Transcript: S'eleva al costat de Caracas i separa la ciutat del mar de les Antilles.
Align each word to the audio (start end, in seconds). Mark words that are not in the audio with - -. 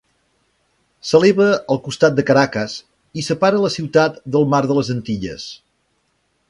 S'eleva 1.09 1.49
al 1.75 1.81
costat 1.89 2.17
de 2.21 2.25
Caracas 2.31 2.79
i 3.23 3.27
separa 3.29 3.63
la 3.67 3.73
ciutat 3.77 4.19
del 4.37 4.51
mar 4.55 4.65
de 4.73 4.79
les 4.81 4.93
Antilles. 4.97 5.49